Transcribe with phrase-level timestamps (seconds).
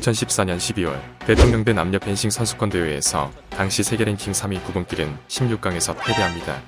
[0.00, 6.60] 2014년 12월 대통령대 남녀 펜싱 선수권 대회에서 당시 세계 랭킹 3위 구금길은 16강에서 패배합니다.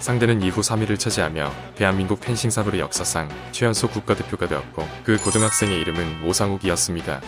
[0.00, 7.20] 상대는 이후 3위를 차지하며 대한민국 펜싱 사부의 역사상 최연소 국가대표가 되었고 그 고등학생의 이름은 오상욱이었습니다.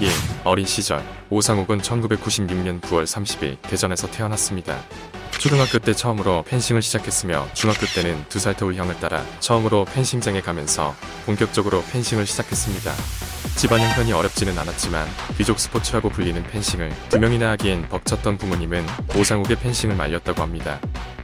[0.00, 0.08] 1.
[0.44, 4.78] 어린 시절 오상욱은 1996년 9월 30일 대전에서 태어났습니다.
[5.38, 10.94] 초등학교 때 처음으로 펜싱을 시작했으며 중학교 때는 두 살 터울 형을 따라 처음으로 펜싱장에 가면서
[11.24, 12.92] 본격적으로 펜싱을 시작했습니다.
[13.56, 15.06] 집안 형편이 어렵지는 않았지만
[15.38, 18.84] 귀족 스포츠라고 불리는 펜싱을 두 명이나 하기엔 벅찼던 부모님은
[19.16, 20.80] 오상욱의 펜싱을 말렸다고 합니다.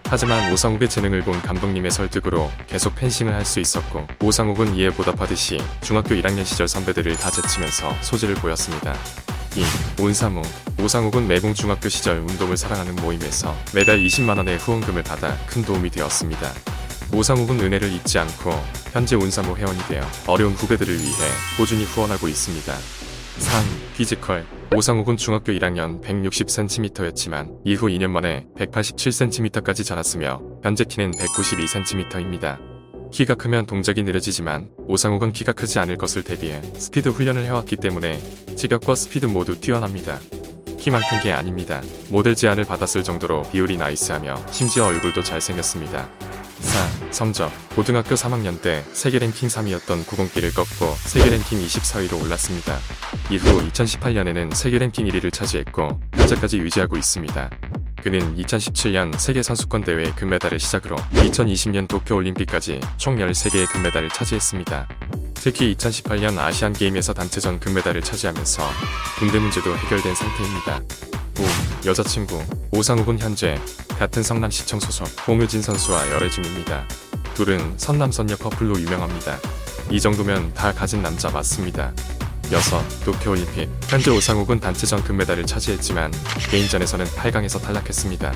[0.09, 6.15] 하지만 오상욱의 재능을 본 감독님의 설득으로 계속 펜싱을 할 수 있었고 오상욱은 이에 보답하듯이 중학교
[6.15, 8.95] 1학년 시절 선배들을 다 제치면서 소질을 보였습니다.
[9.55, 10.03] 2.
[10.03, 10.41] 온사무
[10.81, 16.51] 오상욱은 매봉 중학교 시절 운동을 사랑하는 모임에서 매달 20만원의 후원금을 받아 큰 도움이 되었습니다.
[17.13, 18.51] 오상욱은 은혜를 잊지 않고
[18.93, 22.75] 현재 운사모 회원이 되어 어려운 후배들을 위해 꾸준히 후원하고 있습니다.
[23.39, 23.65] 3.
[23.95, 32.72] physical 오상욱은 중학교 1학년 160cm였지만 이후 2년 만에 187cm까지 자랐으며 현재 키는 192cm입니다.
[33.13, 38.19] 키가 크면 동작이 느려지지만 오상욱은 키가 크지 않을 것을 대비해 스피드 훈련을 해왔기 때문에
[38.57, 40.19] 체격과 스피드 모두 뛰어납니다.
[40.79, 41.81] 키만 큰 게 아닙니다.
[42.09, 46.09] 모델 제안을 받았을 정도로 비율이 nice하며 심지어 얼굴도 잘생겼습니다.
[46.61, 47.13] 4.
[47.13, 52.79] 성적 고등학교 3학년 때 세계 랭킹 3위였던 구공길을 꺾고 세계 랭킹 24위로 올랐습니다.
[53.31, 57.51] 이후 2018년에는 세계 랭킹 1위를 차지했고 현재까지 유지하고 있습니다.
[58.03, 64.89] 그는 2017년 세계선수권 대회 금메달을 시작으로 2020년 도쿄올림픽까지 총 13개의 금메달을 차지했습니다.
[65.35, 68.63] 특히 2018년 아시안게임에서 단체전 금메달을 차지하면서
[69.19, 70.81] 군대 문제도 해결된 상태입니다.
[71.39, 71.87] 5.
[71.89, 72.43] 여자친구
[72.73, 73.61] 오상욱은 현재
[73.99, 76.87] 같은 성남시청 소속 홍유진 선수와 열애 중입니다.
[77.35, 79.39] 둘은 선남선녀 커플로 유명합니다.
[79.91, 81.93] 이 정도면 다 가진 남자 맞습니다.
[82.53, 83.05] 6.
[83.07, 86.13] 도쿄올림픽 현재 오상욱은 단체전 금메달을 차지했지만
[86.51, 88.31] 개인전에서는 8강에서 탈락했습니다.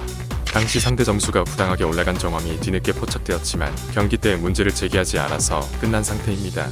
[0.47, 6.71] 당시 상대 점수가 부당하게 올라간 정황이 뒤늦게 포착되었지만 경기 때 문제를 제기하지 않아서 끝난 상태입니다.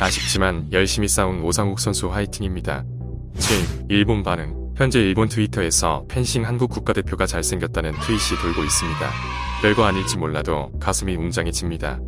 [0.00, 2.84] 아쉽지만 열심히 싸운 오상욱 선수 화이팅입니다.
[3.38, 3.86] 7.
[3.88, 9.10] 일본 반응 현재 일본 트위터에서 펜싱 한국 국가대표가 잘생겼다는 트윗이 돌고 있습니다.
[9.62, 12.00] 별거 아닐지 몰라도 가슴이 웅장해집니다.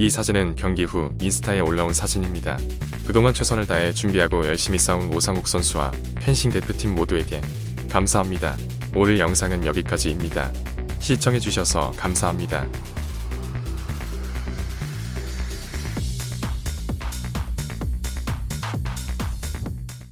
[0.00, 2.56] 이 사진은 경기 후 인스타에 올라온 사진입니다.
[3.04, 7.40] 그동안 최선을 다해 준비하고 열심히 싸운 오상욱 선수와 펜싱 대표팀 모두에게
[7.90, 8.56] 감사합니다.
[8.94, 10.52] 오늘 영상은 여기까지입니다.
[11.00, 12.68] 시청해주셔서 감사합니다.